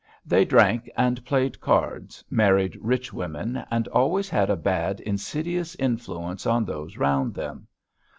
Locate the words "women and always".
3.13-4.29